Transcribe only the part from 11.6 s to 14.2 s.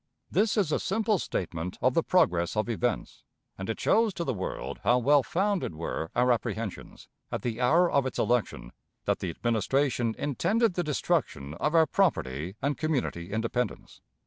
our property and community independence.